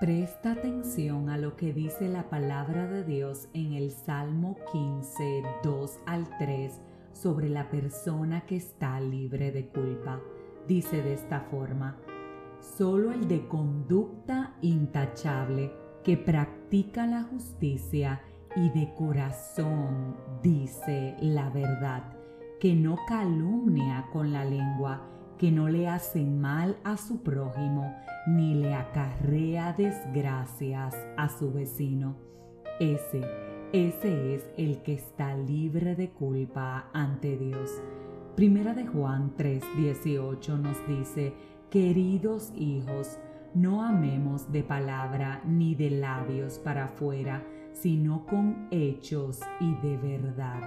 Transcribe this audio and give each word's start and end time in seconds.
Presta 0.00 0.52
atención 0.52 1.30
a 1.30 1.38
lo 1.38 1.54
que 1.54 1.72
dice 1.72 2.08
la 2.08 2.28
palabra 2.28 2.88
de 2.88 3.04
Dios 3.04 3.48
en 3.54 3.74
el 3.74 3.92
Salmo 3.92 4.56
15, 4.72 5.42
2 5.62 5.98
al 6.06 6.28
3 6.36 6.80
sobre 7.12 7.48
la 7.48 7.70
persona 7.70 8.44
que 8.44 8.56
está 8.56 8.98
libre 8.98 9.52
de 9.52 9.68
culpa. 9.68 10.20
Dice 10.66 11.00
de 11.00 11.14
esta 11.14 11.42
forma, 11.42 11.96
solo 12.76 13.12
el 13.12 13.28
de 13.28 13.46
conducta 13.46 14.56
intachable 14.62 15.72
que 16.02 16.16
practica 16.16 17.06
la 17.06 17.22
justicia 17.22 18.20
y 18.56 18.70
de 18.70 18.92
corazón 18.94 20.16
dice 20.42 21.16
la 21.20 21.50
verdad, 21.50 22.02
que 22.58 22.74
no 22.74 22.98
calumnia 23.06 24.08
con 24.12 24.32
la 24.32 24.44
lengua, 24.44 25.08
que 25.44 25.52
no 25.52 25.68
le 25.68 25.88
hace 25.88 26.24
mal 26.24 26.78
a 26.84 26.96
su 26.96 27.22
prójimo, 27.22 27.94
ni 28.26 28.54
le 28.54 28.72
acarrea 28.72 29.74
desgracias 29.74 30.96
a 31.18 31.28
su 31.28 31.52
vecino. 31.52 32.16
Ese, 32.80 33.20
ese 33.74 34.36
es 34.36 34.48
el 34.56 34.80
que 34.80 34.94
está 34.94 35.36
libre 35.36 35.96
de 35.96 36.08
culpa 36.08 36.88
ante 36.94 37.36
Dios. 37.36 37.82
Primera 38.34 38.72
de 38.72 38.86
Juan 38.86 39.34
3:18 39.36 40.62
nos 40.62 40.78
dice, 40.88 41.34
queridos 41.68 42.50
hijos, 42.56 43.18
no 43.52 43.82
amemos 43.82 44.50
de 44.50 44.62
palabra 44.62 45.42
ni 45.44 45.74
de 45.74 45.90
labios 45.90 46.58
para 46.58 46.86
afuera, 46.86 47.44
sino 47.74 48.24
con 48.24 48.68
hechos 48.70 49.40
y 49.60 49.74
de 49.86 49.98
verdad. 49.98 50.62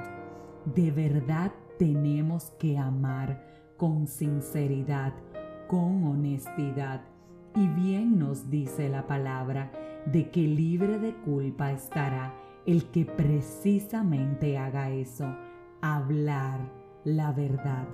De 0.66 0.92
verdad 0.92 1.52
tenemos 1.80 2.52
que 2.60 2.78
amar 2.78 3.57
con 3.78 4.08
sinceridad, 4.08 5.14
con 5.68 6.04
honestidad. 6.04 7.02
Y 7.56 7.68
bien 7.68 8.20
nos 8.20 8.50
dice 8.50 8.90
la 8.90 9.08
palabra 9.08 9.72
de 10.06 10.30
que 10.30 10.42
libre 10.42 11.00
de 11.00 11.14
culpa 11.16 11.72
estará 11.72 12.34
el 12.66 12.86
que 12.92 13.06
precisamente 13.06 14.58
haga 14.58 14.90
eso, 14.92 15.34
hablar 15.82 16.60
la 17.06 17.32
verdad. 17.32 17.88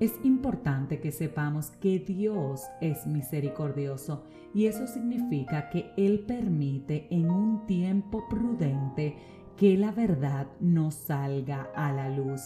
Es 0.00 0.18
importante 0.22 1.00
que 1.00 1.12
sepamos 1.12 1.70
que 1.72 1.98
Dios 1.98 2.62
es 2.80 3.06
misericordioso 3.06 4.24
y 4.54 4.66
eso 4.66 4.86
significa 4.86 5.68
que 5.70 5.90
Él 5.96 6.20
permite 6.20 7.08
en 7.10 7.30
un 7.30 7.66
tiempo 7.66 8.24
prudente 8.28 9.16
que 9.56 9.76
la 9.76 9.90
verdad 9.90 10.46
no 10.60 10.90
salga 10.90 11.68
a 11.74 11.92
la 11.92 12.08
luz. 12.08 12.42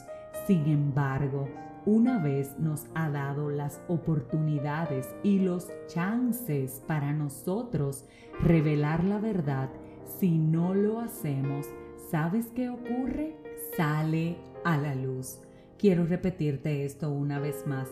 Sin 0.46 0.66
embargo, 0.66 1.46
una 1.84 2.18
vez 2.18 2.58
nos 2.58 2.86
ha 2.94 3.10
dado 3.10 3.50
las 3.50 3.80
oportunidades 3.88 5.08
y 5.22 5.40
los 5.40 5.68
chances 5.88 6.82
para 6.86 7.12
nosotros 7.12 8.04
revelar 8.40 9.04
la 9.04 9.18
verdad, 9.18 9.70
si 10.18 10.38
no 10.38 10.74
lo 10.74 11.00
hacemos, 11.00 11.66
¿sabes 12.10 12.46
qué 12.54 12.68
ocurre? 12.68 13.36
Sale 13.76 14.36
a 14.64 14.76
la 14.76 14.94
luz. 14.94 15.40
Quiero 15.78 16.06
repetirte 16.06 16.84
esto 16.84 17.10
una 17.10 17.40
vez 17.40 17.66
más. 17.66 17.88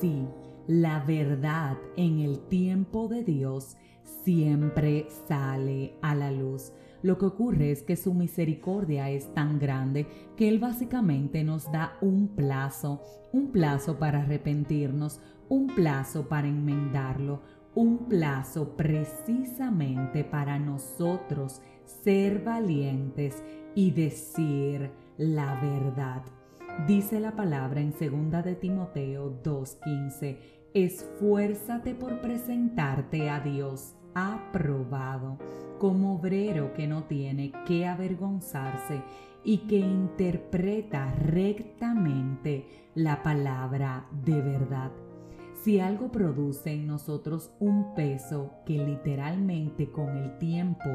Sí, 0.00 0.26
la 0.66 1.00
verdad 1.00 1.76
en 1.96 2.20
el 2.20 2.38
tiempo 2.40 3.08
de 3.08 3.24
Dios 3.24 3.76
siempre 4.24 5.08
sale 5.26 5.94
a 6.02 6.14
la 6.14 6.30
luz. 6.30 6.72
Lo 7.02 7.18
que 7.18 7.26
ocurre 7.26 7.70
es 7.70 7.82
que 7.82 7.96
su 7.96 8.14
misericordia 8.14 9.10
es 9.10 9.32
tan 9.34 9.58
grande 9.58 10.06
que 10.36 10.48
Él 10.48 10.58
básicamente 10.58 11.44
nos 11.44 11.70
da 11.70 11.96
un 12.00 12.28
plazo, 12.28 13.02
un 13.32 13.52
plazo 13.52 13.98
para 13.98 14.22
arrepentirnos, 14.22 15.20
un 15.48 15.68
plazo 15.68 16.28
para 16.28 16.48
enmendarlo, 16.48 17.42
un 17.74 18.08
plazo 18.08 18.76
precisamente 18.76 20.24
para 20.24 20.58
nosotros 20.58 21.60
ser 21.84 22.42
valientes 22.42 23.42
y 23.74 23.90
decir 23.90 24.90
la 25.18 25.60
verdad. 25.60 26.22
Dice 26.86 27.20
la 27.20 27.36
palabra 27.36 27.80
en 27.80 27.92
2 27.92 28.44
de 28.44 28.54
Timoteo 28.54 29.30
2:15, 29.42 30.38
esfuérzate 30.74 31.94
por 31.94 32.20
presentarte 32.20 33.30
a 33.30 33.40
Dios 33.40 33.94
aprobado 34.14 35.38
como 35.78 36.16
obrero 36.16 36.72
que 36.74 36.86
no 36.86 37.04
tiene 37.04 37.52
que 37.66 37.86
avergonzarse 37.86 39.02
y 39.44 39.58
que 39.58 39.78
interpreta 39.78 41.14
rectamente 41.14 42.66
la 42.94 43.22
palabra 43.22 44.06
de 44.24 44.40
verdad. 44.40 44.90
Si 45.62 45.80
algo 45.80 46.12
produce 46.12 46.72
en 46.72 46.86
nosotros 46.86 47.50
un 47.58 47.94
peso 47.94 48.52
que 48.64 48.78
literalmente 48.78 49.90
con 49.90 50.16
el 50.16 50.38
tiempo 50.38 50.88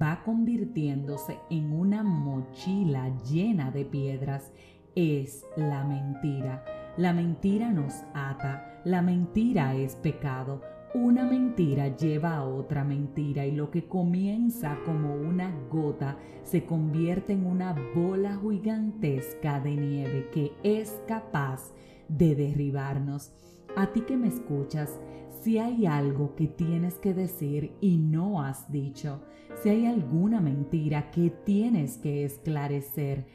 va 0.00 0.22
convirtiéndose 0.24 1.38
en 1.48 1.72
una 1.72 2.02
mochila 2.02 3.10
llena 3.24 3.70
de 3.70 3.84
piedras, 3.84 4.52
es 4.94 5.46
la 5.56 5.84
mentira. 5.84 6.64
La 6.96 7.12
mentira 7.12 7.70
nos 7.70 7.94
ata, 8.12 8.82
la 8.84 9.00
mentira 9.00 9.74
es 9.74 9.94
pecado, 9.96 10.60
una 10.94 11.24
mentira 11.24 11.96
lleva 11.96 12.34
a 12.34 12.44
otra 12.44 12.82
mentira 12.82 13.46
y 13.46 13.52
lo 13.52 13.70
que 13.70 13.86
comienza 13.86 14.76
como 14.84 15.14
una 15.14 15.54
gota 15.70 16.16
se 16.42 16.64
convierte 16.64 17.32
en 17.32 17.46
una 17.46 17.76
bola 17.94 18.36
gigantesca 18.42 19.60
de 19.60 19.76
nieve 19.76 20.28
que 20.32 20.52
es 20.64 21.00
capaz 21.06 21.72
de 22.08 22.34
derribarnos. 22.34 23.32
A 23.76 23.92
ti 23.92 24.00
que 24.00 24.16
me 24.16 24.26
escuchas, 24.26 24.98
si 25.40 25.58
hay 25.58 25.86
algo 25.86 26.34
que 26.34 26.48
tienes 26.48 26.98
que 26.98 27.14
decir 27.14 27.72
y 27.80 27.96
no 27.96 28.42
has 28.42 28.70
dicho, 28.72 29.22
si 29.62 29.68
hay 29.68 29.86
alguna 29.86 30.40
mentira 30.40 31.12
que 31.12 31.30
tienes 31.30 31.98
que 31.98 32.24
esclarecer, 32.24 33.26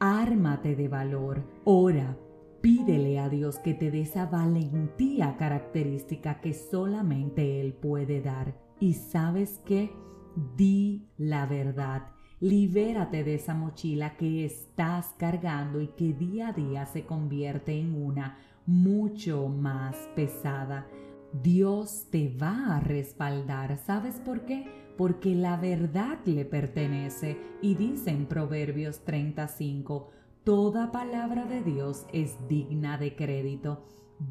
ármate 0.00 0.74
de 0.74 0.88
valor, 0.88 1.44
ora, 1.62 2.16
Pídele 2.64 3.18
a 3.18 3.28
Dios 3.28 3.58
que 3.58 3.74
te 3.74 3.90
dé 3.90 4.00
esa 4.00 4.24
valentía 4.24 5.36
característica 5.36 6.40
que 6.40 6.54
solamente 6.54 7.60
Él 7.60 7.74
puede 7.74 8.22
dar. 8.22 8.54
Y 8.80 8.94
sabes 8.94 9.60
qué? 9.66 9.90
Di 10.56 11.06
la 11.18 11.44
verdad. 11.44 12.04
Libérate 12.40 13.22
de 13.22 13.34
esa 13.34 13.52
mochila 13.52 14.16
que 14.16 14.46
estás 14.46 15.08
cargando 15.18 15.82
y 15.82 15.88
que 15.88 16.14
día 16.14 16.48
a 16.48 16.52
día 16.54 16.86
se 16.86 17.04
convierte 17.04 17.78
en 17.78 18.02
una 18.02 18.38
mucho 18.64 19.46
más 19.48 19.94
pesada. 20.16 20.86
Dios 21.42 22.06
te 22.10 22.34
va 22.34 22.76
a 22.76 22.80
respaldar. 22.80 23.76
¿Sabes 23.76 24.20
por 24.20 24.46
qué? 24.46 24.64
Porque 24.96 25.34
la 25.34 25.58
verdad 25.58 26.18
le 26.24 26.46
pertenece. 26.46 27.36
Y 27.60 27.74
dice 27.74 28.08
en 28.08 28.24
Proverbios 28.24 29.04
35, 29.04 30.08
Toda 30.44 30.92
palabra 30.92 31.46
de 31.46 31.62
Dios 31.62 32.04
es 32.12 32.36
digna 32.48 32.98
de 32.98 33.16
crédito. 33.16 33.82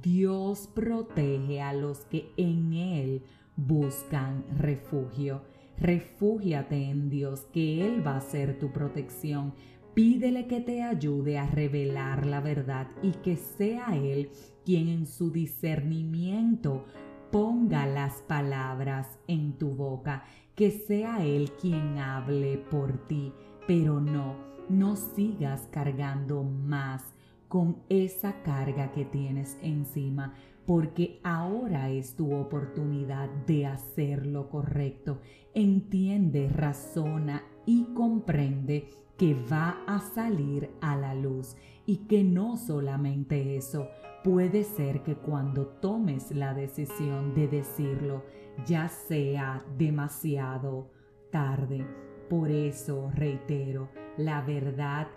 Dios 0.04 0.70
protege 0.72 1.60
a 1.60 1.74
los 1.74 2.06
que 2.06 2.32
en 2.38 2.74
Él 2.74 3.24
buscan 3.56 4.46
refugio. 4.56 5.42
Refúgiate 5.76 6.92
en 6.92 7.10
Dios, 7.10 7.48
que 7.52 7.84
Él 7.84 8.06
va 8.06 8.18
a 8.18 8.22
ser 8.22 8.60
tu 8.60 8.72
protección. 8.72 9.56
Pídele 9.96 10.46
que 10.46 10.62
te 10.62 10.84
ayude 10.84 11.40
a 11.40 11.48
revelar 11.48 12.28
la 12.28 12.42
verdad 12.42 12.90
y 13.02 13.14
que 13.14 13.36
sea 13.36 13.96
Él 13.96 14.30
quien 14.64 14.90
en 14.90 15.08
su 15.08 15.32
discernimiento 15.32 16.86
ponga 17.32 17.88
las 17.88 18.22
palabras 18.22 19.18
en 19.28 19.58
tu 19.58 19.72
boca, 19.72 20.26
que 20.54 20.70
sea 20.70 21.26
Él 21.26 21.52
quien 21.60 21.98
hable 21.98 22.60
por 22.60 23.08
ti, 23.08 23.34
pero 23.68 24.00
no 24.00 24.54
no 24.70 24.96
sigas 24.96 25.68
cargando 25.72 26.44
más 26.44 27.04
con 27.48 27.78
esa 27.90 28.42
carga 28.42 28.92
que 28.92 29.06
tienes 29.06 29.58
encima, 29.62 30.34
porque 30.66 31.20
ahora 31.24 31.90
es 31.90 32.16
tu 32.16 32.34
oportunidad 32.34 33.30
de 33.46 33.68
hacer 33.68 34.26
lo 34.26 34.50
correcto. 34.50 35.20
Entiende, 35.54 36.50
razona 36.50 37.44
y 37.66 37.84
comprende 37.94 38.88
que 39.18 39.36
va 39.36 39.84
a 39.86 40.00
salir 40.00 40.72
a 40.82 40.96
la 40.96 41.14
luz 41.14 41.56
y 41.86 41.98
que 42.08 42.24
no 42.24 42.58
solamente 42.58 43.56
eso, 43.56 43.88
puede 44.24 44.64
ser 44.64 45.04
que 45.04 45.16
cuando 45.16 45.68
tomes 45.68 46.32
la 46.32 46.54
decisión 46.54 47.36
de 47.36 47.48
decirlo 47.48 48.24
ya 48.66 48.88
sea 48.88 49.64
demasiado 49.78 50.90
tarde. 51.32 51.86
Por 52.30 52.50
eso 52.52 53.12
reitero, 53.16 53.90
la 54.18 54.42
verdad 54.42 55.08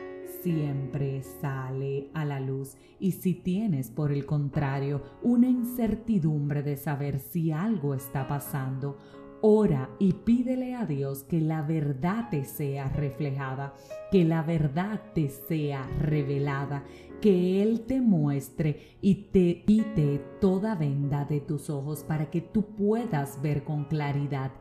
siempre 0.42 1.22
sale 1.22 2.08
a 2.14 2.24
la 2.24 2.40
luz. 2.40 2.76
Y 2.98 3.12
si 3.12 3.34
tienes 3.34 3.90
por 3.90 4.12
el 4.12 4.26
contrario 4.26 5.02
una 5.22 5.48
incertidumbre 5.48 6.62
de 6.62 6.76
saber 6.76 7.18
si 7.18 7.52
algo 7.52 7.94
está 7.94 8.26
pasando, 8.28 8.98
ora 9.40 9.90
y 9.98 10.12
pídele 10.12 10.74
a 10.74 10.86
Dios 10.86 11.22
que 11.24 11.40
la 11.40 11.62
verdad 11.62 12.28
te 12.30 12.44
sea 12.44 12.88
reflejada, 12.88 13.74
que 14.10 14.24
la 14.24 14.42
verdad 14.42 15.00
te 15.14 15.28
sea 15.28 15.86
revelada, 16.00 16.84
que 17.20 17.62
Él 17.62 17.82
te 17.86 18.00
muestre 18.00 18.96
y 19.00 19.26
te 19.32 19.62
quite 19.64 20.18
toda 20.40 20.74
venda 20.74 21.24
de 21.24 21.40
tus 21.40 21.70
ojos 21.70 22.02
para 22.02 22.30
que 22.30 22.40
tú 22.40 22.66
puedas 22.74 23.40
ver 23.42 23.64
con 23.64 23.84
claridad 23.84 24.52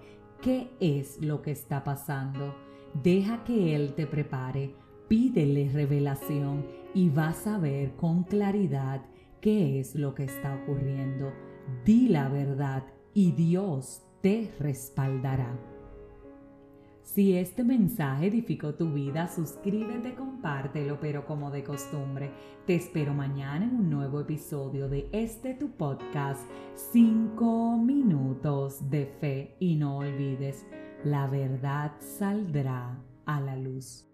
qué 0.42 0.70
es 0.80 1.22
lo 1.22 1.42
que 1.42 1.52
está 1.52 1.84
pasando. 1.84 2.56
Deja 3.04 3.44
que 3.44 3.76
Él 3.76 3.94
te 3.96 4.08
prepare, 4.08 4.74
pídele 5.08 5.70
revelación 5.72 6.66
y 6.94 7.10
vas 7.10 7.46
a 7.48 7.58
ver 7.58 7.96
con 7.96 8.24
claridad 8.24 9.06
qué 9.42 9.80
es 9.80 9.96
lo 9.96 10.16
que 10.16 10.24
está 10.24 10.56
ocurriendo. 10.56 11.32
Di 11.84 12.08
la 12.08 12.30
verdad 12.30 12.84
y 13.14 13.32
Dios 13.32 14.04
te 14.22 14.52
respaldará. 14.60 15.75
Si 17.16 17.38
este 17.38 17.64
mensaje 17.64 18.28
edificó 18.28 18.74
tu 18.76 18.92
vida, 18.92 19.30
suscríbete, 19.30 20.16
compártelo, 20.16 21.00
pero 21.00 21.26
como 21.26 21.50
de 21.50 21.64
costumbre, 21.64 22.30
te 22.68 22.76
espero 22.76 23.14
mañana 23.14 23.64
en 23.64 23.74
un 23.74 23.90
nuevo 23.90 24.20
episodio 24.20 24.90
de 24.90 25.08
este 25.14 25.54
tu 25.54 25.72
podcast, 25.78 26.42
5 26.76 27.78
minutos 27.78 28.90
de 28.90 29.06
fe. 29.06 29.56
Y 29.62 29.78
no 29.78 30.00
olvides, 30.00 30.66
la 31.06 31.28
verdad 31.28 31.94
saldrá 32.02 33.02
a 33.26 33.40
la 33.40 33.56
luz. 33.56 34.06